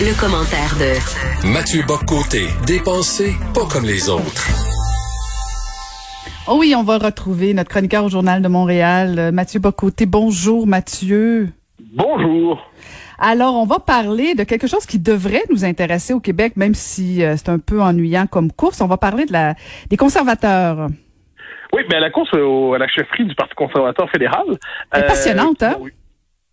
Le, 0.00 0.18
commentaire 0.18 0.74
de 0.78 1.46
Mathieu 1.52 1.82
Boccoté, 1.86 2.46
dépensé 2.66 3.34
pas 3.52 3.66
comme 3.70 3.84
les 3.84 4.08
autres. 4.08 4.48
Oh 6.48 6.56
oui, 6.58 6.74
on 6.74 6.82
va 6.82 6.96
retrouver 6.96 7.52
notre 7.52 7.68
chroniqueur 7.68 8.04
au 8.04 8.08
Journal 8.08 8.40
de 8.40 8.48
Montréal, 8.48 9.18
euh, 9.18 9.30
Mathieu 9.30 9.60
Bocoté. 9.60 10.06
Bonjour 10.06 10.66
Mathieu. 10.66 11.50
Bonjour. 11.92 12.66
Alors, 13.18 13.56
on 13.56 13.66
va 13.66 13.78
parler 13.78 14.34
de 14.34 14.44
quelque 14.44 14.66
chose 14.66 14.86
qui 14.86 14.98
devrait 14.98 15.44
nous 15.50 15.66
intéresser 15.66 16.14
au 16.14 16.20
Québec, 16.20 16.54
même 16.56 16.74
si 16.74 17.22
euh, 17.22 17.34
c'est 17.36 17.50
un 17.50 17.58
peu 17.58 17.82
ennuyant 17.82 18.26
comme 18.26 18.50
course. 18.50 18.80
On 18.80 18.86
va 18.86 18.96
parler 18.96 19.26
de 19.26 19.32
la 19.34 19.54
des 19.90 19.98
conservateurs. 19.98 20.88
Oui, 21.74 21.82
mais 21.90 22.00
la 22.00 22.08
course 22.10 22.32
à 22.32 22.78
la 22.78 22.88
chefferie 22.88 23.26
du 23.26 23.34
Parti 23.34 23.54
conservateur 23.54 24.10
fédéral. 24.10 24.46
C'est 24.94 25.06
passionnante, 25.06 25.62
hein? 25.62 25.76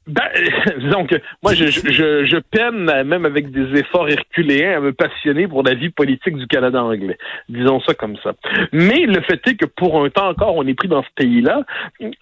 Ben, 0.08 0.24
disons 0.80 1.05
que 1.05 1.16
moi, 1.44 1.54
je, 1.54 1.66
je, 1.66 2.26
je, 2.26 2.38
peine, 2.38 2.86
même 3.04 3.26
avec 3.26 3.52
des 3.52 3.77
efforts 3.77 4.09
herculéens, 4.09 4.77
à 4.77 4.80
me 4.80 4.94
passionner 4.94 5.48
pour 5.48 5.64
la 5.64 5.73
vie 5.73 5.90
politique 5.90 6.38
du 6.38 6.48
Canada 6.48 6.81
anglais. 6.81 7.18
Disons 7.50 7.81
ça 7.81 7.94
comme 7.94 8.16
ça. 8.23 8.34
Mais 8.72 9.05
le 9.05 9.22
fait 9.22 9.45
est 9.48 9.55
que 9.55 9.66
pour 9.66 10.04
un 10.04 10.09
temps 10.09 10.30
encore, 10.30 10.55
on 10.55 10.66
est 10.66 10.73
pris 10.73 10.88
dans 10.88 11.04
ce 11.04 11.09
pays-là, 11.16 11.64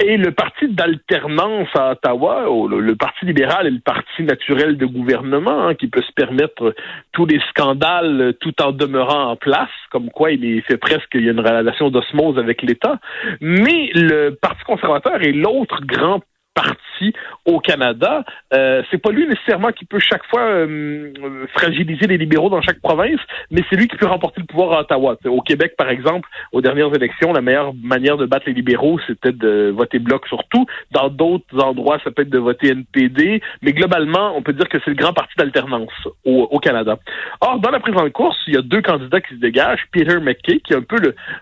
et 0.04 0.18
le 0.18 0.32
parti 0.32 0.68
d'alternance 0.68 1.70
à 1.76 1.92
Ottawa, 1.92 2.45
le, 2.70 2.95
Parti 2.95 3.26
libéral 3.26 3.68
est 3.68 3.72
le 3.72 3.80
parti 3.80 4.23
naturel 4.23 4.78
de 4.78 4.86
gouvernement, 4.86 5.67
hein, 5.67 5.76
qui 5.76 5.88
peut 5.88 6.02
se 6.02 6.14
permettre 6.14 6.73
tous 7.12 7.26
les 7.26 7.40
scandales 7.50 8.34
tout 8.40 8.54
en 8.64 8.72
demeurant 8.72 9.31
en 9.31 9.36
place, 9.36 9.70
comme 9.92 10.09
quoi 10.09 10.31
il 10.31 10.44
est 10.45 10.62
fait 10.62 10.78
presque, 10.78 11.09
il 11.14 11.26
y 11.26 11.28
a 11.28 11.34
une 11.34 11.40
relation 11.40 11.90
d'osmose 11.90 12.40
avec 12.40 12.62
l'État. 12.64 13.00
Mais 13.42 13.92
le 13.94 14.31
Parti 14.31 14.64
conservateur 14.64 15.22
est 15.22 15.34
l'autre 15.34 15.81
grand 15.86 16.22
parti 16.55 17.14
au 17.45 17.59
Canada. 17.59 18.23
Euh, 18.54 18.82
c'est 18.90 18.98
pas 18.98 19.12
lui 19.12 19.27
nécessairement 19.27 19.72
qui 19.72 19.86
peut 19.86 20.00
chaque 20.00 20.26
fois 20.26 20.41
euh, 20.41 21.12
fragiliser 21.54 22.08
les 22.08 22.18
libéraux 22.18 22.50
dans 22.50 22.61
chaque 22.61 22.81
province, 22.81 23.20
mais 23.52 23.61
c'est 23.70 23.75
lui 23.75 23.88
qui 23.88 23.98
peut 23.98 24.08
remporter 24.08 24.42
le 24.42 24.48
pouvoir 24.48 24.73
à 24.73 24.81
Ottawa. 24.81 25.17
Au 25.26 25.42
Québec, 25.42 25.73
par 25.78 25.89
exemple, 25.89 26.28
aux 26.52 26.61
dernières 26.61 26.94
élections, 26.95 27.33
la 27.33 27.42
meilleure 27.42 27.73
manière 27.76 28.17
de 28.17 28.26
battre 28.26 28.45
les 28.48 28.53
libéraux, 28.53 29.00
c'était 29.06 29.33
de 29.33 29.72
voter 29.76 30.00
bloc 30.00 30.26
sur 30.28 30.44
tout. 30.45 30.66
Dans 30.92 31.09
d'autres 31.09 31.59
endroits, 31.61 32.00
ça 32.03 32.11
peut 32.11 32.23
être 32.23 32.30
de 32.30 32.39
voter 32.39 32.70
NPD, 32.70 33.42
mais 33.61 33.73
globalement, 33.73 34.36
on 34.36 34.42
peut 34.42 34.53
dire 34.53 34.70
que 34.70 34.78
c'est 34.83 34.92
le 34.92 34.95
grand 34.95 35.14
parti 35.14 35.33
d'alternance 35.38 35.92
au, 36.23 36.59
Canada. 36.59 36.98
Or, 37.42 37.59
dans 37.59 37.70
la 37.70 37.80
présente 37.80 38.11
course, 38.14 38.38
il 38.48 38.56
y 38.56 38.58
a 38.58 38.61
deux 38.61 38.81
candidats 38.81 39.22
qui 39.22 39.36
se 39.36 39.39
dégagent. 39.39 39.86
Peter 39.92 40.20
McKay, 40.20 40.59
qui 40.59 40.73
est 40.73 40.78
un 40.78 40.81
peu 40.81 40.95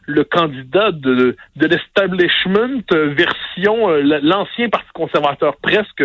le, 0.06 0.24
candidat 0.24 0.92
de, 0.92 1.38
l'establishment 1.56 2.82
version 2.92 3.90
euh, 3.90 4.20
l'ancien 4.22 4.70
parti 4.70 4.88
conservateur 5.04 5.58
presque 5.58 6.04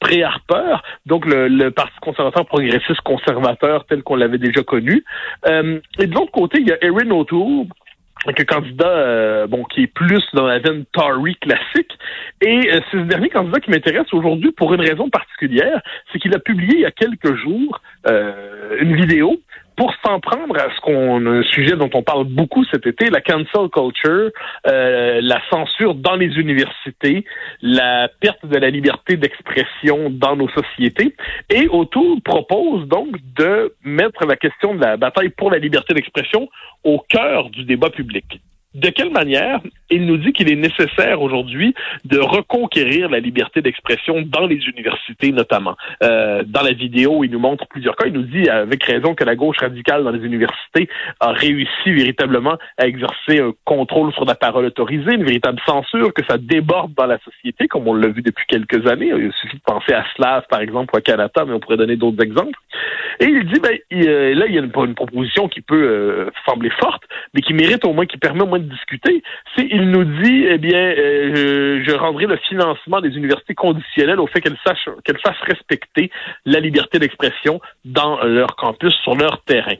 pré-Harper, 0.00 0.76
donc 1.06 1.24
le, 1.26 1.70
Parti 1.70 1.96
conservateur 2.00 2.46
progressiste 2.46 3.00
conservateur 3.02 3.86
tel 3.86 4.02
qu'on 4.02 4.16
l'avait 4.16 4.38
déjà 4.38 4.62
connu. 4.62 5.04
Euh, 5.46 5.78
et 6.00 6.06
de 6.06 6.14
l'autre 6.14 6.32
côté, 6.32 6.58
il 6.60 6.68
y 6.68 6.72
a 6.72 6.84
Erin 6.84 7.10
O'Toole, 7.10 7.66
un 8.26 8.32
candidat 8.44 8.88
euh, 8.88 9.46
bon 9.46 9.64
qui 9.64 9.84
est 9.84 9.86
plus 9.86 10.22
dans 10.34 10.46
la 10.46 10.58
veine 10.58 10.84
Tory 10.92 11.36
classique. 11.36 11.92
Et 12.42 12.70
euh, 12.72 12.80
c'est 12.90 12.98
ce 12.98 13.04
dernier 13.04 13.28
candidat 13.28 13.60
qui 13.60 13.70
m'intéresse 13.70 14.12
aujourd'hui 14.12 14.50
pour 14.52 14.74
une 14.74 14.80
raison 14.80 15.08
particulière, 15.08 15.80
c'est 16.12 16.18
qu'il 16.18 16.34
a 16.34 16.40
publié 16.40 16.74
il 16.74 16.80
y 16.80 16.86
a 16.86 16.90
quelques 16.90 17.34
jours 17.36 17.80
une 18.80 18.96
vidéo 18.96 19.40
pour 19.80 19.94
s'en 20.04 20.20
prendre 20.20 20.58
à 20.58 20.68
ce 20.76 20.80
qu'on 20.82 21.26
un 21.26 21.42
sujet 21.42 21.74
dont 21.74 21.88
on 21.94 22.02
parle 22.02 22.24
beaucoup 22.24 22.66
cet 22.66 22.86
été, 22.86 23.08
la 23.08 23.22
cancel 23.22 23.70
culture, 23.72 24.30
euh, 24.66 25.20
la 25.22 25.40
censure 25.48 25.94
dans 25.94 26.16
les 26.16 26.38
universités, 26.38 27.24
la 27.62 28.10
perte 28.20 28.44
de 28.44 28.58
la 28.58 28.68
liberté 28.68 29.16
d'expression 29.16 30.10
dans 30.10 30.36
nos 30.36 30.50
sociétés. 30.50 31.16
Et 31.48 31.66
autour 31.68 32.20
propose 32.22 32.88
donc 32.88 33.16
de 33.38 33.74
mettre 33.82 34.26
la 34.26 34.36
question 34.36 34.74
de 34.74 34.82
la 34.82 34.98
bataille 34.98 35.30
pour 35.30 35.50
la 35.50 35.56
liberté 35.56 35.94
d'expression 35.94 36.50
au 36.84 36.98
cœur 37.08 37.48
du 37.48 37.64
débat 37.64 37.88
public. 37.88 38.26
De 38.74 38.88
quelle 38.90 39.10
manière 39.10 39.60
il 39.90 40.06
nous 40.06 40.16
dit 40.16 40.32
qu'il 40.32 40.48
est 40.48 40.54
nécessaire 40.54 41.20
aujourd'hui 41.20 41.74
de 42.04 42.20
reconquérir 42.20 43.10
la 43.10 43.18
liberté 43.18 43.62
d'expression 43.62 44.22
dans 44.22 44.46
les 44.46 44.64
universités 44.68 45.32
notamment? 45.32 45.76
Euh, 46.04 46.44
dans 46.46 46.62
la 46.62 46.72
vidéo, 46.72 47.24
il 47.24 47.32
nous 47.32 47.40
montre 47.40 47.66
plusieurs 47.66 47.96
cas. 47.96 48.06
Il 48.06 48.12
nous 48.12 48.22
dit 48.22 48.48
avec 48.48 48.84
raison 48.84 49.16
que 49.16 49.24
la 49.24 49.34
gauche 49.34 49.58
radicale 49.58 50.04
dans 50.04 50.12
les 50.12 50.24
universités 50.24 50.88
a 51.18 51.32
réussi 51.32 51.90
véritablement 51.90 52.58
à 52.78 52.86
exercer 52.86 53.40
un 53.40 53.52
contrôle 53.64 54.12
sur 54.12 54.24
la 54.24 54.36
parole 54.36 54.66
autorisée, 54.66 55.14
une 55.14 55.24
véritable 55.24 55.60
censure, 55.66 56.14
que 56.14 56.24
ça 56.24 56.38
déborde 56.38 56.94
dans 56.94 57.06
la 57.06 57.18
société, 57.18 57.66
comme 57.66 57.88
on 57.88 57.94
l'a 57.94 58.08
vu 58.08 58.22
depuis 58.22 58.46
quelques 58.46 58.86
années. 58.86 59.10
Il 59.16 59.32
suffit 59.32 59.56
de 59.56 59.62
penser 59.64 59.94
à 59.94 60.04
Slav, 60.14 60.44
par 60.48 60.60
exemple, 60.60 60.94
ou 60.94 60.98
à 60.98 61.00
Canada, 61.00 61.44
mais 61.44 61.54
on 61.54 61.58
pourrait 61.60 61.76
donner 61.76 61.96
d'autres 61.96 62.22
exemples. 62.22 62.58
Et 63.18 63.26
il 63.26 63.46
dit, 63.46 63.60
ben, 63.60 63.76
euh, 63.92 64.34
là, 64.34 64.46
il 64.46 64.54
y 64.54 64.58
a 64.58 64.62
une, 64.62 64.70
une 64.74 64.94
proposition 64.94 65.48
qui 65.48 65.60
peut 65.60 65.82
euh, 65.82 66.30
sembler 66.46 66.70
forte, 66.70 67.02
mais 67.34 67.42
qui 67.42 67.52
mérite 67.52 67.84
au 67.84 67.92
moins, 67.92 68.06
qui 68.06 68.16
permet 68.16 68.42
au 68.42 68.46
moins 68.46 68.59
de 68.60 68.68
discuter. 68.68 69.22
C'est, 69.56 69.66
il 69.70 69.90
nous 69.90 70.04
dit, 70.04 70.46
eh 70.48 70.58
bien, 70.58 70.78
euh, 70.78 71.82
je, 71.86 71.92
rendrai 71.92 72.26
le 72.26 72.36
financement 72.36 73.00
des 73.00 73.16
universités 73.16 73.54
conditionnel 73.54 74.20
au 74.20 74.26
fait 74.26 74.40
qu'elles 74.40 74.58
sachent, 74.64 74.88
qu'elles 75.04 75.20
fassent 75.20 75.42
respecter 75.42 76.10
la 76.44 76.60
liberté 76.60 76.98
d'expression 76.98 77.60
dans 77.84 78.22
leur 78.24 78.56
campus, 78.56 78.94
sur 79.02 79.14
leur 79.14 79.42
terrain. 79.42 79.76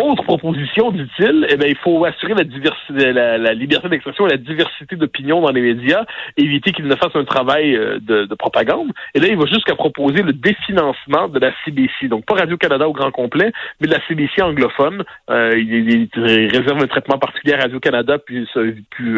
Autre 0.00 0.22
proposition, 0.22 0.92
dit-il, 0.92 1.46
eh 1.50 1.56
bien, 1.56 1.68
il 1.68 1.76
faut 1.76 2.04
assurer 2.06 2.32
la, 2.32 2.44
diversité, 2.44 3.12
la, 3.12 3.52
liberté 3.52 3.88
d'expression 3.88 4.26
et 4.26 4.30
la 4.30 4.36
diversité 4.38 4.96
d'opinion 4.96 5.42
dans 5.42 5.50
les 5.50 5.60
médias, 5.60 6.06
éviter 6.38 6.72
qu'ils 6.72 6.86
ne 6.86 6.96
fassent 6.96 7.16
un 7.16 7.24
travail 7.24 7.76
euh, 7.76 7.98
de, 8.00 8.34
propagande. 8.34 8.92
Et 9.14 9.20
là, 9.20 9.26
il 9.28 9.36
va 9.36 9.44
jusqu'à 9.44 9.74
proposer 9.74 10.22
le 10.22 10.32
définancement 10.32 11.28
de 11.28 11.38
la 11.38 11.52
CBC. 11.64 12.08
Donc, 12.08 12.24
pas 12.24 12.34
Radio-Canada 12.34 12.88
au 12.88 12.94
grand 12.94 13.10
complet, 13.10 13.52
mais 13.80 13.88
de 13.88 13.92
la 13.92 14.00
CBC 14.06 14.40
anglophone. 14.40 15.04
Euh, 15.28 15.58
il, 15.58 16.08
réserve 16.14 16.82
un 16.82 16.86
traitement 16.86 17.18
particulier 17.18 17.54
à 17.54 17.62
Radio-Canada, 17.62 18.18
puis, 18.18 18.48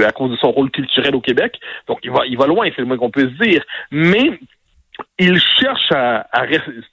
à 0.04 0.10
cause 0.10 0.32
de 0.32 0.36
son 0.36 0.50
rôle 0.50 0.70
culturel 0.72 1.14
au 1.14 1.20
Québec. 1.20 1.60
Donc, 1.86 2.00
il 2.02 2.10
va, 2.10 2.26
il 2.26 2.36
va 2.36 2.48
loin, 2.48 2.68
c'est 2.74 2.82
le 2.82 2.88
moins 2.88 2.96
qu'on 2.96 3.10
peut 3.10 3.28
se 3.28 3.44
dire. 3.44 3.62
Mais 3.92 4.40
il 5.20 5.40
cherche 5.60 5.92
à, 5.92 6.26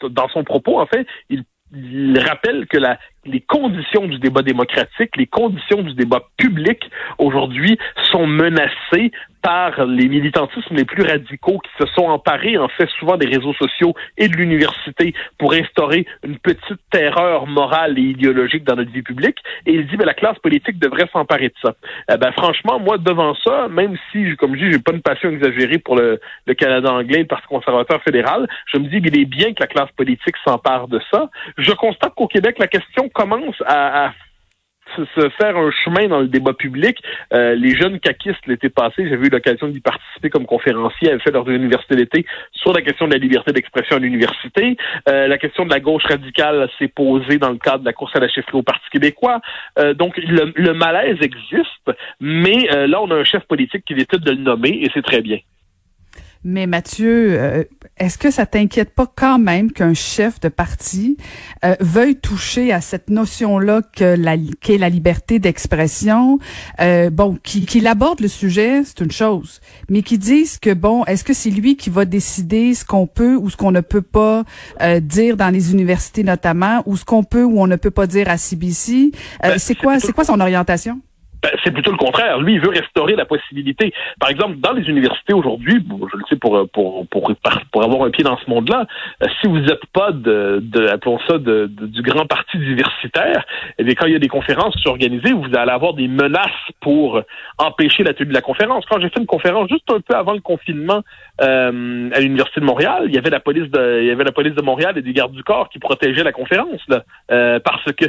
dans 0.10 0.30
son 0.30 0.44
propos, 0.44 0.80
en 0.80 0.86
fait, 0.86 1.08
il 1.30 2.20
rappelle 2.20 2.66
que 2.68 2.78
la, 2.78 2.98
les 3.26 3.42
conditions 3.42 4.08
du 4.08 4.20
débat 4.20 4.42
démocratique, 4.42 5.16
les 5.18 5.28
conditions 5.28 5.82
du 5.82 5.94
débat 5.94 6.22
public 6.38 6.90
aujourd'hui 7.18 7.78
sont 8.12 8.28
menacées 8.28 9.12
par 9.42 9.86
les 9.86 10.08
militantismes 10.10 10.76
les 10.76 10.86
plus 10.86 11.04
radicaux 11.04 11.60
qui 11.60 11.72
se 11.80 11.90
sont 11.94 12.08
emparés 12.08 12.58
en 12.58 12.68
fait 12.68 12.90
souvent 13.00 13.18
des 13.18 13.28
réseaux 13.28 13.54
sociaux 13.54 13.94
et 14.18 14.28
de 14.28 14.36
l'université 14.36 15.14
pour 15.38 15.54
instaurer 15.54 16.06
une 16.24 16.38
petite 16.38 16.80
terreur 16.92 17.48
morale 17.48 17.98
et 17.98 18.02
idéologique 18.02 18.64
dans 18.66 18.76
notre 18.76 18.92
vie 18.92 19.02
publique. 19.02 19.38
Et 19.66 19.74
il 19.74 19.88
dit 19.88 19.98
que 19.98 20.04
la 20.04 20.14
classe 20.14 20.38
politique 20.40 20.78
devrait 20.78 21.10
s'emparer 21.14 21.50
de 21.50 21.54
ça. 21.62 21.74
Eh 22.12 22.18
ben 22.18 22.32
franchement, 22.34 22.80
moi 22.80 22.98
devant 22.98 23.36
ça, 23.36 23.68
même 23.70 23.98
si 24.12 24.36
comme 24.38 24.56
je 24.56 24.66
dis, 24.66 24.72
j'ai 24.74 24.80
pas 24.80 24.92
une 24.92 25.02
passion 25.02 25.30
exagérée 25.30 25.78
pour 25.78 25.96
le, 25.96 26.20
le 26.46 26.54
Canada 26.54 26.92
anglais, 26.92 27.20
le 27.20 27.28
Parti 27.28 27.48
conservateur 27.48 28.02
fédéral, 28.04 28.48
je 28.74 28.78
me 28.78 28.88
dis 28.88 29.02
qu'il 29.02 29.20
est 29.20 29.26
bien 29.26 29.54
que 29.54 29.62
la 29.62 29.68
classe 29.68 29.92
politique 29.96 30.36
s'empare 30.46 30.88
de 30.88 31.00
ça. 31.12 31.30
Je 31.58 31.72
constate 31.72 32.14
qu'au 32.16 32.28
Québec, 32.28 32.58
la 32.60 32.68
question 32.68 33.09
commence 33.10 33.62
à, 33.66 34.14
se 34.96 35.30
faire 35.38 35.56
un 35.58 35.72
chemin 35.72 36.08
dans 36.08 36.20
le 36.20 36.28
débat 36.28 36.54
public. 36.54 36.98
Euh, 37.34 37.56
les 37.56 37.76
jeunes 37.76 38.00
caquistes 38.00 38.46
l'été 38.48 38.70
passé, 38.70 39.08
j'avais 39.08 39.28
eu 39.28 39.30
l'occasion 39.30 39.68
d'y 39.68 39.80
participer 39.80 40.30
comme 40.30 40.46
conférencier, 40.46 41.12
avaient 41.12 41.20
fait 41.20 41.32
leur 41.32 41.48
université 41.48 41.96
d'été 41.96 42.26
sur 42.54 42.74
la 42.74 42.82
question 42.82 43.08
de 43.08 43.14
la 43.14 43.20
liberté 43.20 43.52
d'expression 43.52 43.98
à 43.98 44.00
l'université. 44.00 44.78
Euh, 45.08 45.28
la 45.28 45.38
question 45.38 45.66
de 45.66 45.70
la 45.70 45.80
gauche 45.80 46.06
radicale 46.06 46.70
s'est 46.80 46.88
posée 46.88 47.38
dans 47.38 47.52
le 47.52 47.58
cadre 47.58 47.80
de 47.80 47.86
la 47.86 47.94
course 47.94 48.16
à 48.16 48.20
la 48.20 48.30
chefferie 48.30 48.58
au 48.58 48.64
Parti 48.64 48.90
québécois. 48.92 49.42
Euh, 49.78 49.94
donc 49.94 50.18
le, 50.18 50.52
le, 50.56 50.74
malaise 50.74 51.18
existe, 51.22 51.92
mais 52.20 52.68
là 52.88 53.02
on 53.02 53.12
a 53.12 53.16
un 53.16 53.24
chef 53.24 53.44
politique 53.44 53.84
qui 53.86 53.94
décide 53.94 54.22
de 54.22 54.32
le 54.32 54.38
nommer 54.38 54.70
et 54.70 54.90
c'est 54.94 55.04
très 55.04 55.22
bien. 55.22 55.40
Mais 56.46 56.68
Mathieu, 56.68 57.38
euh, 57.38 57.64
est-ce 57.98 58.18
que 58.18 58.32
ça 58.32 58.46
t'inquiète 58.46 58.92
pas 58.92 59.12
quand 59.14 59.40
même 59.40 59.74
qu'un 59.74 59.94
chef 59.94 60.40
de 60.40 60.48
parti 60.48 61.18
euh, 61.66 61.76
veuille 61.82 62.16
toucher 62.16 62.72
à 62.72 62.80
cette 62.80 63.10
notion-là 63.10 63.82
que 63.94 64.16
la 64.16 64.38
qu'est 64.62 64.78
la 64.78 64.88
liberté 64.88 65.40
d'expression? 65.40 66.40
Euh, 66.80 67.10
Bon, 67.10 67.38
qu'il 67.44 67.88
aborde 67.88 68.22
le 68.22 68.30
sujet, 68.30 68.84
c'est 68.86 69.02
une 69.02 69.12
chose, 69.12 69.60
mais 69.90 70.02
qu'il 70.02 70.20
dise 70.20 70.58
que 70.58 70.74
bon, 70.74 71.04
est-ce 71.06 71.24
que 71.24 71.34
c'est 71.34 71.50
lui 71.50 71.76
qui 71.76 71.90
va 71.90 72.06
décider 72.06 72.74
ce 72.74 72.86
qu'on 72.86 73.08
peut 73.08 73.36
ou 73.36 73.50
ce 73.50 73.58
qu'on 73.58 73.72
ne 73.72 73.82
peut 73.82 74.02
pas 74.02 74.44
dire 75.02 75.36
dans 75.36 75.50
les 75.50 75.74
universités 75.74 76.24
notamment, 76.24 76.84
ou 76.86 76.96
ce 76.96 77.04
qu'on 77.04 77.24
peut 77.24 77.44
ou 77.44 77.60
on 77.60 77.68
ne 77.68 77.76
peut 77.76 77.92
pas 77.92 78.08
dire 78.08 78.30
à 78.30 78.38
CBC 78.38 79.12
ben, 79.42 79.58
C'est 79.58 79.76
quoi, 79.76 80.00
c'est 80.00 80.14
quoi 80.14 80.24
son 80.24 80.40
orientation? 80.40 81.02
Ben, 81.42 81.52
c'est 81.64 81.72
plutôt 81.72 81.92
le 81.92 81.98
contraire. 81.98 82.40
Lui, 82.40 82.56
il 82.56 82.60
veut 82.60 82.70
restaurer 82.70 83.16
la 83.16 83.26
possibilité. 83.26 83.94
Par 84.20 84.30
exemple, 84.30 84.58
dans 84.58 84.74
les 84.74 84.90
universités 84.90 85.34
aujourd'hui, 85.34 85.82
je 85.90 86.18
le 86.18 86.24
sais 86.28 86.36
pour 86.36 86.70
pour 86.72 87.08
pour 87.08 87.32
pour 87.72 87.84
avoir 87.84 88.04
un 88.04 88.12
pied 88.12 88.26
dans 88.26 88.38
ce 88.38 88.50
monde-là, 88.50 88.86
euh, 89.24 89.28
si 89.40 89.48
vous 89.48 89.60
n'êtes 89.60 89.86
pas 89.94 90.12
de, 90.12 90.60
de 90.62 90.88
appelons 90.88 91.20
ça 91.30 91.38
de, 91.38 91.68
du 91.70 92.02
grand 92.02 92.26
parti 92.26 92.58
diversitaire, 92.58 93.46
eh 93.78 93.84
bien 93.84 93.96
quand 93.96 94.06
il 94.08 94.14
y 94.14 94.16
a 94.18 94.20
des 94.20 94.28
conférences 94.28 94.76
organisées, 94.86 95.32
vous 95.32 95.56
allez 95.56 95.72
avoir 95.72 95.94
des 95.94 96.10
menaces 96.10 96.50
pour 96.82 97.22
empêcher 97.58 98.04
la 98.04 98.14
tenue 98.14 98.30
de 98.30 98.34
la 98.34 98.42
conférence. 98.42 98.86
Quand 98.90 99.00
j'ai 99.00 99.10
fait 99.10 99.20
une 99.20 99.26
conférence 99.26 99.70
juste 99.70 99.90
un 99.92 100.02
peu 100.02 100.16
avant 100.16 100.34
le 100.34 100.42
confinement 100.42 101.04
euh, 101.42 102.10
à 102.14 102.20
l'université 102.20 102.60
de 102.60 102.66
Montréal, 102.66 103.04
il 103.08 103.16
y 103.16 103.18
avait 103.18 103.30
la 103.30 103.40
police 103.40 103.70
de 103.72 104.02
il 104.02 104.08
y 104.08 104.12
avait 104.12 104.26
la 104.26 104.34
police 104.34 104.56
de 104.56 104.62
Montréal 104.62 104.98
et 104.98 105.02
des 105.02 105.14
gardes 105.14 105.32
du 105.32 105.44
corps 105.44 105.70
qui 105.70 105.80
protégeaient 105.80 106.24
la 106.24 106.34
conférence 106.34 106.82
là, 106.90 107.04
euh, 107.32 107.60
parce 107.64 107.86
que 107.94 108.06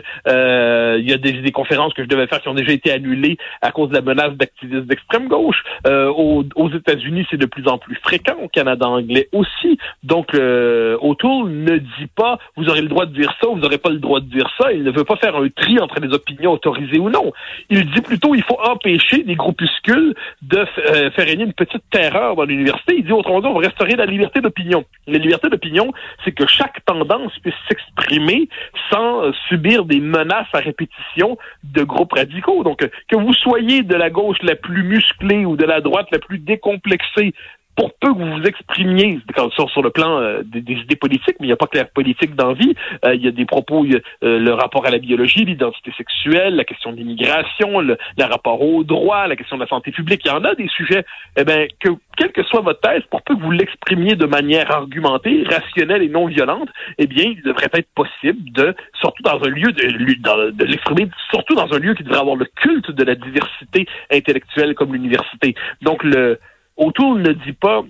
il 0.98 1.08
y 1.08 1.12
a 1.12 1.16
des, 1.16 1.32
des 1.32 1.52
conférences 1.52 1.94
que 1.94 2.02
je 2.02 2.08
devais 2.08 2.26
faire 2.26 2.40
qui 2.40 2.48
ont 2.48 2.54
déjà 2.54 2.72
été 2.72 2.90
annulées 2.90 3.19
à 3.62 3.72
cause 3.72 3.90
de 3.90 3.94
la 3.94 4.02
menace 4.02 4.32
d'activistes 4.34 4.86
d'extrême 4.86 5.28
gauche. 5.28 5.62
Euh, 5.86 6.08
aux, 6.10 6.70
États-Unis, 6.70 7.26
c'est 7.30 7.36
de 7.36 7.46
plus 7.46 7.66
en 7.66 7.78
plus 7.78 7.96
fréquent, 7.96 8.36
au 8.42 8.48
Canada 8.48 8.86
anglais 8.86 9.28
aussi. 9.32 9.78
Donc, 10.02 10.34
euh, 10.34 10.96
O'Toole 11.00 11.50
ne 11.50 11.78
dit 11.78 12.06
pas 12.14 12.38
vous 12.56 12.68
aurez 12.68 12.82
le 12.82 12.88
droit 12.88 13.06
de 13.06 13.12
dire 13.12 13.32
ça, 13.40 13.48
vous 13.48 13.58
n'aurez 13.58 13.78
pas 13.78 13.90
le 13.90 13.98
droit 13.98 14.20
de 14.20 14.26
dire 14.26 14.48
ça. 14.58 14.72
Il 14.72 14.82
ne 14.82 14.90
veut 14.90 15.04
pas 15.04 15.16
faire 15.16 15.36
un 15.36 15.48
tri 15.48 15.78
entre 15.80 16.00
les 16.00 16.12
opinions 16.12 16.52
autorisées 16.52 16.98
ou 16.98 17.10
non. 17.10 17.32
Il 17.68 17.90
dit 17.90 18.00
plutôt 18.00 18.34
il 18.34 18.42
faut 18.42 18.58
empêcher 18.62 19.22
des 19.22 19.34
groupuscules 19.34 20.14
de 20.42 20.58
euh, 20.58 21.10
faire 21.10 21.26
régner 21.26 21.44
une 21.44 21.52
petite 21.52 21.82
terreur 21.90 22.36
dans 22.36 22.44
l'université. 22.44 22.96
Il 22.98 23.04
dit 23.04 23.12
autrement 23.12 23.40
dit, 23.40 23.46
on 23.46 23.54
va 23.54 23.66
restaurer 23.66 23.96
la 23.96 24.06
liberté 24.06 24.40
d'opinion. 24.40 24.84
La 25.06 25.18
liberté 25.18 25.48
d'opinion, 25.48 25.92
c'est 26.24 26.32
que 26.32 26.46
chaque 26.46 26.84
tendance 26.84 27.32
puisse 27.40 27.54
s'exprimer 27.68 28.48
sans 28.90 29.24
euh, 29.24 29.32
subir 29.48 29.84
des 29.84 30.00
menaces 30.00 30.48
à 30.52 30.58
répétition 30.58 31.38
de 31.64 31.82
groupes 31.82 32.12
radicaux. 32.12 32.62
Donc, 32.64 32.88
que 33.10 33.16
vous 33.16 33.34
soyez 33.34 33.82
de 33.82 33.94
la 33.94 34.08
gauche 34.08 34.38
la 34.42 34.54
plus 34.54 34.84
musclée 34.84 35.44
ou 35.44 35.56
de 35.56 35.64
la 35.64 35.80
droite 35.80 36.06
la 36.12 36.18
plus 36.18 36.38
décomplexée, 36.38 37.34
pour 37.80 37.94
peu 37.94 38.12
que 38.12 38.18
vous 38.18 38.36
vous 38.36 38.42
exprimiez 38.42 39.20
sur, 39.56 39.70
sur 39.70 39.82
le 39.82 39.88
plan 39.88 40.20
euh, 40.20 40.42
des, 40.44 40.60
idées 40.74 40.96
politiques, 40.96 41.36
mais 41.40 41.46
il 41.46 41.48
n'y 41.48 41.54
a 41.54 41.56
pas 41.56 41.66
que 41.66 41.78
la 41.78 41.86
politique 41.86 42.34
d'envie. 42.34 42.74
Euh, 43.06 43.14
il 43.14 43.24
y 43.24 43.28
a 43.28 43.30
des 43.30 43.46
propos, 43.46 43.86
euh, 43.86 43.98
le 44.20 44.52
rapport 44.52 44.84
à 44.84 44.90
la 44.90 44.98
biologie, 44.98 45.46
l'identité 45.46 45.90
sexuelle, 45.96 46.56
la 46.56 46.64
question 46.64 46.92
de 46.92 46.98
l'immigration, 46.98 47.80
le, 47.80 47.96
rapport 48.20 48.60
au 48.60 48.84
droit, 48.84 49.26
la 49.26 49.34
question 49.34 49.56
de 49.56 49.62
la 49.62 49.68
santé 49.68 49.92
publique. 49.92 50.20
Il 50.26 50.28
y 50.28 50.30
en 50.30 50.44
a 50.44 50.54
des 50.54 50.68
sujets, 50.68 51.06
eh 51.38 51.44
ben, 51.44 51.68
que 51.80 51.88
quelle 52.18 52.32
que 52.32 52.42
soit 52.42 52.60
votre 52.60 52.80
thèse, 52.80 53.02
pour 53.10 53.22
peu 53.22 53.34
que 53.34 53.40
vous 53.40 53.50
l'exprimiez 53.50 54.14
de 54.14 54.26
manière 54.26 54.70
argumentée, 54.70 55.42
rationnelle 55.48 56.02
et 56.02 56.10
non 56.10 56.26
violente, 56.26 56.68
eh 56.98 57.06
bien, 57.06 57.32
il 57.34 57.40
devrait 57.40 57.70
être 57.72 57.88
possible 57.94 58.52
de, 58.52 58.74
surtout 59.00 59.22
dans 59.22 59.40
un 59.42 59.48
lieu 59.48 59.72
de, 59.72 60.50
de 60.50 60.64
l'exprimer, 60.66 61.08
surtout 61.30 61.54
dans 61.54 61.72
un 61.72 61.78
lieu 61.78 61.94
qui 61.94 62.02
devrait 62.02 62.20
avoir 62.20 62.36
le 62.36 62.44
culte 62.44 62.90
de 62.90 63.04
la 63.04 63.14
diversité 63.14 63.86
intellectuelle 64.12 64.74
comme 64.74 64.92
l'université. 64.92 65.54
Donc 65.80 66.04
le 66.04 66.38
Autour 66.80 67.16
ne 67.16 67.32
dit 67.32 67.52
pas 67.52 67.84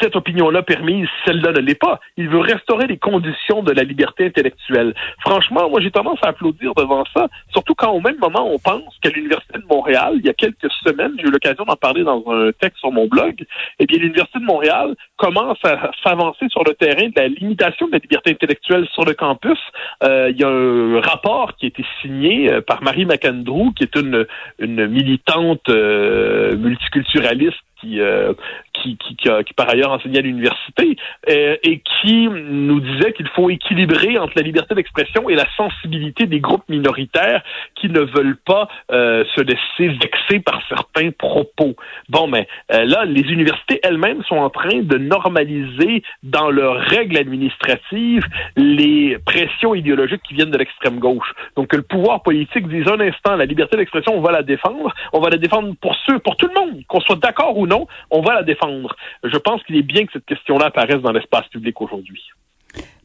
cette 0.00 0.16
opinion-là 0.16 0.62
permise, 0.62 1.08
celle-là 1.24 1.52
ne 1.52 1.60
l'est 1.60 1.78
pas. 1.78 2.00
Il 2.16 2.28
veut 2.28 2.40
restaurer 2.40 2.86
les 2.86 2.98
conditions 2.98 3.62
de 3.62 3.72
la 3.72 3.82
liberté 3.82 4.26
intellectuelle. 4.26 4.94
Franchement, 5.20 5.68
moi, 5.70 5.80
j'ai 5.80 5.90
tendance 5.90 6.18
à 6.22 6.28
applaudir 6.28 6.74
devant 6.74 7.04
ça, 7.14 7.28
surtout 7.52 7.74
quand 7.74 7.90
au 7.90 8.00
même 8.00 8.18
moment, 8.20 8.50
on 8.52 8.58
pense 8.58 8.96
qu'à 9.00 9.10
l'Université 9.10 9.58
de 9.58 9.64
Montréal, 9.68 10.14
il 10.16 10.26
y 10.26 10.28
a 10.28 10.34
quelques 10.34 10.70
semaines, 10.84 11.12
j'ai 11.18 11.26
eu 11.26 11.30
l'occasion 11.30 11.64
d'en 11.64 11.76
parler 11.76 12.04
dans 12.04 12.22
un 12.28 12.50
texte 12.52 12.78
sur 12.78 12.92
mon 12.92 13.06
blog, 13.06 13.44
eh 13.78 13.86
bien, 13.86 13.98
l'Université 13.98 14.38
de 14.38 14.44
Montréal 14.44 14.94
commence 15.16 15.58
à 15.64 15.90
s'avancer 16.04 16.48
sur 16.48 16.64
le 16.64 16.74
terrain 16.74 17.08
de 17.08 17.16
la 17.16 17.28
limitation 17.28 17.86
de 17.86 17.92
la 17.92 17.98
liberté 17.98 18.32
intellectuelle 18.32 18.86
sur 18.92 19.04
le 19.04 19.14
campus. 19.14 19.58
Euh, 20.02 20.30
il 20.30 20.40
y 20.40 20.44
a 20.44 20.48
un 20.48 21.00
rapport 21.00 21.56
qui 21.56 21.66
a 21.66 21.68
été 21.68 21.84
signé 22.02 22.50
euh, 22.50 22.60
par 22.60 22.82
Marie 22.82 23.06
McAndrew, 23.06 23.72
qui 23.74 23.84
est 23.84 23.96
une, 23.96 24.26
militante 24.58 25.68
euh, 25.68 26.56
multiculturaliste 26.56 27.58
qui, 27.80 28.00
euh, 28.00 28.32
qui, 28.74 28.96
qui, 28.96 29.16
qui, 29.16 29.28
qui, 29.44 29.54
par 29.54 29.68
ailleurs 29.68 29.92
enseignait 29.92 30.18
à 30.18 30.22
l'université, 30.22 30.96
euh, 31.28 31.56
et 31.62 31.82
qui 32.02 32.28
nous 32.28 32.80
disait 32.80 33.12
qu'il 33.12 33.28
faut 33.28 33.50
équilibrer 33.50 34.18
entre 34.18 34.34
la 34.36 34.42
liberté 34.42 34.74
d'expression 34.74 35.28
et 35.28 35.34
la 35.34 35.46
sensibilité 35.56 36.26
des 36.26 36.40
groupes 36.40 36.68
minoritaires 36.68 37.42
qui 37.74 37.88
ne 37.88 38.00
veulent 38.00 38.38
pas 38.44 38.68
euh, 38.90 39.24
se 39.34 39.42
laisser 39.42 39.96
vexer 39.98 40.40
par 40.40 40.60
certains 40.68 41.10
propos. 41.10 41.74
Bon, 42.08 42.26
mais 42.26 42.46
euh, 42.72 42.84
là, 42.84 43.04
les 43.04 43.22
universités 43.22 43.80
elles-mêmes 43.82 44.22
sont 44.24 44.36
en 44.36 44.50
train 44.50 44.80
de 44.82 44.98
normaliser 44.98 46.02
dans 46.22 46.50
leurs 46.50 46.80
règles 46.80 47.16
administratives 47.16 48.24
les 48.56 49.18
pressions 49.24 49.74
idéologiques 49.74 50.22
qui 50.26 50.34
viennent 50.34 50.50
de 50.50 50.58
l'extrême 50.58 50.98
gauche. 50.98 51.32
Donc 51.56 51.68
que 51.68 51.76
le 51.76 51.82
pouvoir 51.82 52.22
politique 52.22 52.68
dise 52.68 52.86
un 52.88 53.00
instant, 53.00 53.36
la 53.36 53.46
liberté 53.46 53.76
d'expression, 53.76 54.16
on 54.16 54.20
va 54.20 54.32
la 54.32 54.42
défendre, 54.42 54.92
on 55.12 55.20
va 55.20 55.30
la 55.30 55.36
défendre 55.36 55.74
pour 55.80 55.94
ceux, 56.06 56.18
pour 56.18 56.36
tout 56.36 56.48
le 56.48 56.54
monde, 56.54 56.82
qu'on 56.88 57.00
soit 57.00 57.16
d'accord 57.16 57.56
ou 57.56 57.66
non, 57.66 57.69
on 58.10 58.22
va 58.22 58.34
la 58.34 58.42
défendre. 58.42 58.94
Je 59.24 59.36
pense 59.38 59.62
qu'il 59.64 59.76
est 59.76 59.82
bien 59.82 60.06
que 60.06 60.12
cette 60.12 60.26
question-là 60.26 60.66
apparaisse 60.66 61.02
dans 61.02 61.12
l'espace 61.12 61.46
public 61.48 61.80
aujourd'hui. 61.80 62.22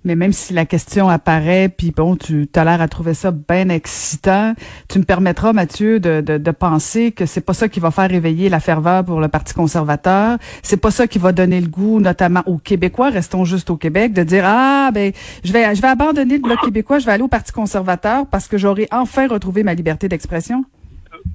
Mais 0.06 0.16
même 0.16 0.34
si 0.34 0.54
la 0.54 0.66
question 0.66 1.10
apparaît, 1.10 1.68
puis 1.68 1.90
bon, 1.90 2.16
tu 2.16 2.48
as 2.56 2.64
l'air 2.64 2.80
à 2.80 2.88
trouver 2.88 3.16
ça 3.16 3.32
bien 3.32 3.70
excitant, 3.70 4.54
tu 4.88 5.00
me 5.00 5.04
permettras, 5.04 5.52
Mathieu, 5.52 6.00
de, 6.00 6.22
de, 6.22 6.52
penser 6.52 7.12
que 7.12 7.26
c'est 7.26 7.44
pas 7.44 7.54
ça 7.54 7.68
qui 7.68 7.80
va 7.80 7.90
faire 7.90 8.08
réveiller 8.08 8.48
la 8.48 8.60
ferveur 8.60 9.04
pour 9.04 9.20
le 9.20 9.30
Parti 9.30 9.56
conservateur. 9.56 10.38
C'est 10.62 10.80
pas 10.80 10.92
ça 10.92 11.08
qui 11.08 11.18
va 11.18 11.32
donner 11.32 11.60
le 11.60 11.68
goût, 11.68 12.00
notamment 12.00 12.44
aux 12.46 12.60
Québécois, 12.60 13.10
restons 13.10 13.46
juste 13.46 13.72
au 13.72 13.78
Québec, 13.78 14.14
de 14.14 14.22
dire 14.22 14.44
ah 14.46 14.92
ben 14.94 15.12
je 15.44 15.52
vais 15.52 15.74
je 15.74 15.82
vais 15.82 15.88
abandonner 15.88 16.36
le 16.36 16.44
bloc 16.44 16.60
québécois, 16.62 17.00
je 17.00 17.08
vais 17.08 17.12
aller 17.12 17.24
au 17.24 17.28
Parti 17.28 17.52
conservateur 17.52 18.28
parce 18.30 18.48
que 18.48 18.60
j'aurai 18.60 18.88
enfin 18.92 19.28
retrouvé 19.28 19.64
ma 19.64 19.74
liberté 19.74 20.08
d'expression. 20.08 20.64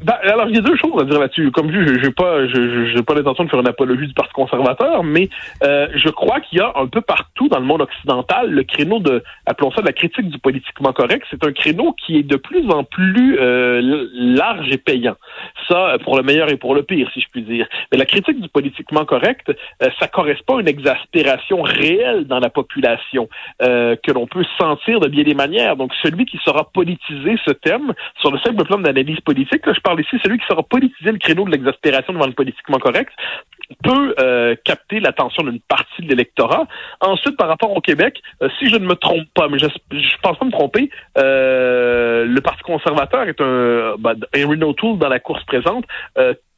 Ben, 0.02 0.14
alors, 0.22 0.48
il 0.48 0.54
y 0.54 0.58
a 0.58 0.62
deux 0.62 0.76
choses 0.76 1.00
à 1.00 1.04
dire 1.04 1.20
là-dessus. 1.20 1.50
Comme 1.50 1.70
je 1.70 1.78
n'ai 1.78 2.10
pas, 2.10 2.46
j'ai 2.46 3.02
pas 3.02 3.14
l'intention 3.14 3.44
de 3.44 3.50
faire 3.50 3.60
une 3.60 3.68
apologie 3.68 4.06
du 4.06 4.14
Parti 4.14 4.32
conservateur, 4.32 5.04
mais 5.04 5.28
euh, 5.62 5.88
je 5.94 6.08
crois 6.08 6.40
qu'il 6.40 6.58
y 6.58 6.62
a 6.62 6.72
un 6.76 6.86
peu 6.86 7.02
partout 7.02 7.48
dans 7.48 7.58
le 7.58 7.66
monde 7.66 7.82
occidental 7.82 8.50
le 8.50 8.62
créneau 8.62 9.00
de, 9.00 9.22
appelons 9.46 9.70
ça 9.72 9.82
de 9.82 9.86
la 9.86 9.92
critique 9.92 10.28
du 10.30 10.38
politiquement 10.38 10.92
correct. 10.92 11.26
C'est 11.30 11.44
un 11.44 11.52
créneau 11.52 11.92
qui 11.92 12.18
est 12.18 12.22
de 12.22 12.36
plus 12.36 12.70
en 12.70 12.84
plus 12.84 13.38
euh, 13.38 14.08
large 14.14 14.68
et 14.70 14.78
payant. 14.78 15.16
Ça, 15.68 15.96
pour 16.02 16.16
le 16.16 16.22
meilleur 16.22 16.50
et 16.50 16.56
pour 16.56 16.74
le 16.74 16.82
pire, 16.82 17.10
si 17.12 17.20
je 17.20 17.26
puis 17.30 17.42
dire. 17.42 17.66
Mais 17.92 17.98
la 17.98 18.06
critique 18.06 18.40
du 18.40 18.48
politiquement 18.48 19.04
correct, 19.04 19.50
euh, 19.82 19.88
ça 19.98 20.08
correspond 20.08 20.58
à 20.58 20.60
une 20.60 20.68
exaspération 20.68 21.62
réelle 21.62 22.26
dans 22.26 22.40
la 22.40 22.50
population 22.50 23.28
euh, 23.62 23.96
que 24.02 24.12
l'on 24.12 24.26
peut 24.26 24.44
sentir 24.58 25.00
de 25.00 25.08
bien 25.08 25.24
des 25.24 25.34
manières. 25.34 25.76
Donc, 25.76 25.92
celui 26.02 26.24
qui 26.24 26.38
saura 26.44 26.64
politiser 26.72 27.36
ce 27.44 27.52
thème 27.52 27.92
sur 28.20 28.30
le 28.30 28.38
simple 28.38 28.64
plan 28.64 28.78
d'analyse 28.78 29.20
politique, 29.20 29.62
je 29.66 29.80
parle 29.90 30.00
ici, 30.00 30.16
celui 30.22 30.38
qui 30.38 30.46
saura 30.46 30.62
politiser 30.62 31.10
le 31.10 31.18
créneau 31.18 31.44
de 31.44 31.50
l'exaspération 31.50 32.12
devant 32.12 32.26
le 32.26 32.32
politiquement 32.32 32.78
correct, 32.78 33.12
peut 33.82 34.14
euh, 34.20 34.54
capter 34.64 35.00
l'attention 35.00 35.42
d'une 35.42 35.60
partie 35.60 36.02
de 36.02 36.08
l'électorat. 36.08 36.66
Ensuite, 37.00 37.36
par 37.36 37.48
rapport 37.48 37.72
au 37.76 37.80
Québec, 37.80 38.20
euh, 38.42 38.48
si 38.58 38.68
je 38.68 38.76
ne 38.76 38.86
me 38.86 38.94
trompe 38.94 39.26
pas, 39.34 39.48
mais 39.48 39.58
je, 39.58 39.66
je 39.92 40.16
pense 40.22 40.38
pas 40.38 40.44
me 40.44 40.50
tromper, 40.52 40.90
euh, 41.18 42.24
le 42.24 42.40
Parti 42.40 42.62
conservateur 42.62 43.24
est 43.24 43.40
un 43.40 43.96
ben, 43.98 44.14
Henry 44.36 44.62
O'Toole 44.62 44.98
dans 44.98 45.08
la 45.08 45.18
course 45.18 45.44
présente 45.44 45.84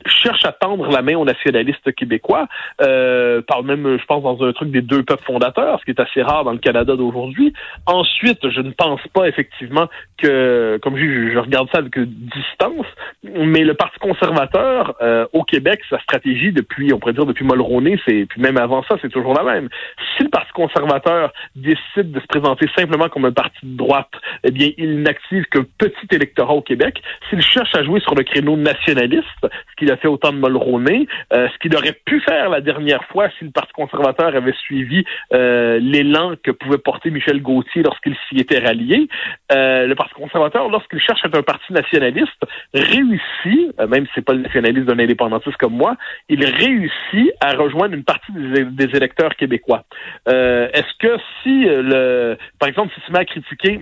cherche 0.07 0.45
à 0.45 0.53
tendre 0.53 0.91
la 0.91 1.03
main 1.03 1.17
aux 1.17 1.25
nationalistes 1.25 1.93
québécois, 1.95 2.47
euh, 2.81 3.43
parle 3.43 3.67
même, 3.67 3.99
je 3.99 4.05
pense, 4.07 4.23
dans 4.23 4.43
un 4.43 4.53
truc 4.53 4.71
des 4.71 4.83
deux 4.83 5.03
peuples 5.03 5.25
fondateurs, 5.25 5.79
ce 5.81 5.85
qui 5.85 5.91
est 5.91 6.01
assez 6.01 6.23
rare 6.23 6.45
dans 6.45 6.53
le 6.53 6.59
Canada 6.59 6.97
d'aujourd'hui. 6.97 7.53
Ensuite, 7.87 8.49
je 8.51 8.61
ne 8.61 8.71
pense 8.71 9.01
pas 9.13 9.27
effectivement 9.29 9.89
que, 10.19 10.79
comme 10.83 10.97
je, 10.97 11.33
je 11.33 11.39
regarde 11.39 11.69
ça 11.73 11.79
avec 11.79 11.99
distance, 11.99 12.87
mais 13.25 13.65
le 13.65 13.75
Parti 13.75 13.99
conservateur 13.99 14.95
euh, 15.03 15.27
au 15.33 15.45
Québec, 15.45 15.81
sa 15.91 15.99
stratégie 16.01 16.53
depuis, 16.53 16.93
on 16.93 16.99
pourrait 16.99 17.13
dire 17.13 17.27
depuis 17.27 17.45
Mulroney, 17.45 17.99
c'est 18.07 18.27
puis 18.27 18.41
même 18.41 18.57
avant 18.57 18.83
ça, 18.85 18.97
c'est 19.03 19.11
toujours 19.11 19.35
la 19.35 19.43
même. 19.43 19.69
Si 20.17 20.25
le 20.25 20.29
Parti 20.31 20.53
conservateur 20.53 21.33
décide 21.57 22.13
de 22.13 22.21
se 22.21 22.27
présenter 22.27 22.67
simplement 22.77 23.09
comme 23.09 23.25
un 23.25 23.33
parti 23.33 23.59
de 23.63 23.77
droite, 23.77 24.11
eh 24.45 24.51
bien, 24.51 24.71
il 24.79 25.03
n'active 25.03 25.45
qu'un 25.47 25.65
petit 25.79 26.07
électorat 26.11 26.55
au 26.55 26.63
Québec. 26.63 27.03
S'il 27.29 27.43
cherche 27.43 27.75
à 27.75 27.83
jouer 27.85 28.01
sur 28.01 28.15
le 28.15 28.23
créneau 28.23 28.57
nationaliste, 28.57 29.47
a 29.93 29.97
fait 29.97 30.09
autant 30.09 30.33
de 30.33 30.39
Mulroney, 30.39 31.07
euh, 31.33 31.49
ce 31.53 31.59
qu'il 31.59 31.75
aurait 31.77 31.97
pu 32.05 32.21
faire 32.21 32.49
la 32.49 32.61
dernière 32.61 33.05
fois 33.05 33.29
si 33.39 33.45
le 33.45 33.51
Parti 33.51 33.73
conservateur 33.73 34.35
avait 34.35 34.53
suivi 34.53 35.05
euh, 35.33 35.79
l'élan 35.81 36.35
que 36.43 36.51
pouvait 36.51 36.79
porter 36.79 37.11
Michel 37.11 37.43
Gauthier 37.43 37.83
lorsqu'il 37.83 38.17
s'y 38.29 38.37
était 38.37 38.59
rallié. 38.59 39.09
Euh, 39.53 39.87
le 39.87 39.95
Parti 39.95 40.15
conservateur, 40.15 40.69
lorsqu'il 40.69 41.01
cherche 41.01 41.21
à 41.25 41.29
être 41.29 41.39
un 41.39 41.43
parti 41.43 41.73
nationaliste, 41.73 42.43
réussit, 42.75 43.79
même 43.89 44.07
si 44.07 44.13
c'est 44.15 44.25
pas 44.25 44.33
le 44.33 44.41
nationaliste 44.41 44.87
d'un 44.87 44.99
indépendantiste 44.99 45.57
comme 45.59 45.75
moi, 45.75 45.97
il 46.29 46.45
réussit 46.45 47.33
à 47.41 47.55
rejoindre 47.55 47.95
une 47.95 48.05
partie 48.05 48.33
des, 48.33 48.93
électeurs 48.97 49.35
québécois. 49.37 49.85
Est-ce 50.27 50.99
que 50.99 51.17
si 51.43 51.65
le, 51.65 52.37
par 52.59 52.69
exemple, 52.69 52.93
si 52.95 53.01
tu 53.07 53.13
m'as 53.13 53.25
critiqué 53.25 53.81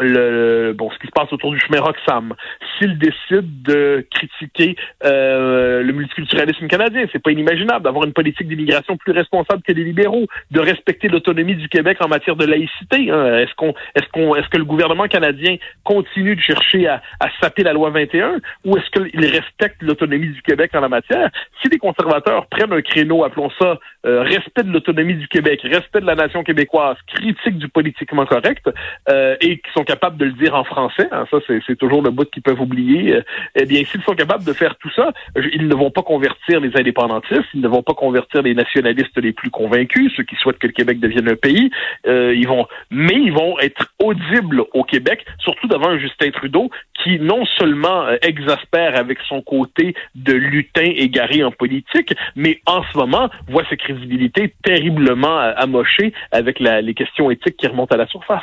le 0.00 0.72
bon 0.72 0.90
ce 0.90 0.98
qui 0.98 1.06
se 1.06 1.12
passe 1.12 1.32
autour 1.32 1.52
du 1.52 1.60
chemin 1.60 1.80
Roxham, 1.80 2.34
s'il 2.78 2.98
décide 2.98 3.62
de 3.62 4.06
critiquer 4.10 4.76
euh, 5.04 5.82
le 5.82 5.92
multiculturalisme 5.92 6.66
canadien, 6.68 7.06
c'est 7.12 7.22
pas 7.22 7.30
inimaginable 7.30 7.84
d'avoir 7.84 8.04
une 8.04 8.12
politique 8.12 8.48
d'immigration 8.48 8.96
plus 8.96 9.12
responsable 9.12 9.62
que 9.62 9.72
les 9.72 9.84
libéraux, 9.84 10.26
de 10.50 10.60
respecter 10.60 11.08
l'autonomie 11.08 11.54
du 11.54 11.68
Québec 11.68 11.98
en 12.00 12.08
matière 12.08 12.36
de 12.36 12.44
laïcité. 12.44 13.10
Hein. 13.10 13.38
Est-ce 13.38 13.54
qu'on 13.54 13.74
est-ce 13.94 14.08
qu'on 14.12 14.34
est-ce 14.34 14.48
que 14.48 14.58
le 14.58 14.64
gouvernement 14.64 15.06
canadien 15.06 15.56
continue 15.84 16.36
de 16.36 16.40
chercher 16.40 16.86
à, 16.88 17.02
à 17.20 17.28
saper 17.40 17.62
la 17.62 17.72
loi 17.72 17.90
21 17.90 18.40
ou 18.64 18.76
est-ce 18.76 18.90
qu'il 18.90 19.26
respecte 19.26 19.82
l'autonomie 19.82 20.28
du 20.28 20.42
Québec 20.42 20.70
en 20.74 20.80
la 20.80 20.88
matière? 20.88 21.30
Si 21.62 21.68
les 21.68 21.78
conservateurs 21.78 22.46
prennent 22.46 22.72
un 22.72 22.82
créneau, 22.82 23.24
appelons 23.24 23.50
ça 23.60 23.78
euh, 24.06 24.22
respect 24.22 24.64
de 24.64 24.72
l'autonomie 24.72 25.14
du 25.14 25.28
Québec, 25.28 25.60
respect 25.62 26.00
de 26.00 26.06
la 26.06 26.14
nation 26.14 26.42
québécoise, 26.42 26.96
critique 27.06 27.58
du 27.58 27.68
politiquement 27.68 28.26
correct, 28.26 28.68
euh, 29.08 29.36
et 29.40 29.58
qui 29.58 29.72
sont 29.72 29.83
capables 29.84 30.16
de 30.16 30.24
le 30.24 30.32
dire 30.32 30.54
en 30.54 30.64
français, 30.64 31.08
hein, 31.12 31.24
ça 31.30 31.38
c'est 31.66 31.76
toujours 31.76 32.02
le 32.02 32.10
bout 32.10 32.28
qu'ils 32.30 32.42
peuvent 32.42 32.60
oublier, 32.60 33.14
euh, 33.14 33.22
eh 33.54 33.64
bien 33.66 33.84
s'ils 33.84 34.02
sont 34.02 34.14
capables 34.14 34.44
de 34.44 34.52
faire 34.52 34.76
tout 34.76 34.90
ça, 34.94 35.12
ils 35.36 35.68
ne 35.68 35.74
vont 35.74 35.90
pas 35.90 36.02
convertir 36.02 36.60
les 36.60 36.70
indépendantistes, 36.76 37.48
ils 37.54 37.60
ne 37.60 37.68
vont 37.68 37.82
pas 37.82 37.94
convertir 37.94 38.42
les 38.42 38.54
nationalistes 38.54 39.16
les 39.16 39.32
plus 39.32 39.50
convaincus, 39.50 40.12
ceux 40.16 40.22
qui 40.24 40.36
souhaitent 40.36 40.58
que 40.58 40.66
le 40.66 40.72
Québec 40.72 41.00
devienne 41.00 41.28
un 41.28 41.36
pays, 41.36 41.70
euh, 42.06 42.34
ils 42.34 42.48
vont, 42.48 42.66
mais 42.90 43.14
ils 43.14 43.32
vont 43.32 43.58
être 43.60 43.92
audibles 44.02 44.64
au 44.72 44.84
Québec, 44.84 45.24
surtout 45.38 45.68
devant 45.68 45.98
Justin 45.98 46.30
Trudeau 46.30 46.70
qui 47.02 47.18
non 47.18 47.44
seulement 47.58 48.06
euh, 48.06 48.16
exaspère 48.22 48.96
avec 48.96 49.18
son 49.28 49.42
côté 49.42 49.94
de 50.14 50.32
lutin 50.32 50.90
égaré 50.96 51.44
en 51.44 51.50
politique, 51.50 52.14
mais 52.36 52.60
en 52.66 52.82
ce 52.92 52.98
moment 52.98 53.28
voit 53.48 53.64
sa 53.68 53.76
crédibilité 53.76 54.54
terriblement 54.62 55.38
amochée 55.38 56.12
avec 56.32 56.60
la, 56.60 56.80
les 56.80 56.94
questions 56.94 57.30
éthiques 57.30 57.56
qui 57.56 57.66
remontent 57.66 57.94
à 57.94 57.98
la 57.98 58.06
surface. 58.06 58.42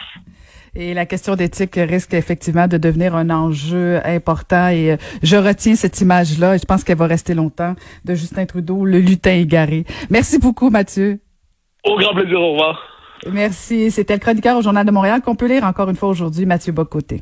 Et 0.74 0.94
la 0.94 1.06
question 1.06 1.36
d'éthique 1.36 1.76
risque 1.76 2.14
effectivement 2.14 2.68
de 2.68 2.78
devenir 2.78 3.14
un 3.16 3.30
enjeu 3.30 4.00
important. 4.06 4.70
Et 4.70 4.92
euh, 4.92 4.98
je 5.22 5.36
retiens 5.36 5.76
cette 5.76 6.00
image-là 6.00 6.56
et 6.56 6.60
je 6.60 6.66
pense 6.66 6.86
qu'elle 6.86 6.98
va 6.98 7.08
rester 7.08 7.34
longtemps 7.34 7.76
de 8.06 8.16
Justin 8.16 8.46
Trudeau, 8.46 8.86
le 8.86 9.00
lutin 9.00 9.34
égaré. 9.34 9.86
Merci 10.10 10.40
beaucoup, 10.40 10.70
Mathieu. 10.70 11.20
Au 11.84 11.98
grand 11.98 12.14
plaisir, 12.14 12.40
au 12.40 12.52
revoir. 12.52 12.80
Merci. 13.30 13.92
C'était 13.92 14.14
le 14.14 14.20
chroniqueur 14.20 14.58
au 14.58 14.62
Journal 14.62 14.86
de 14.86 14.92
Montréal 14.92 15.22
qu'on 15.22 15.36
peut 15.36 15.48
lire 15.48 15.66
encore 15.66 15.90
une 15.90 15.96
fois 15.98 16.10
aujourd'hui, 16.10 16.46
Mathieu 16.46 16.72
Bocoté. 16.72 17.22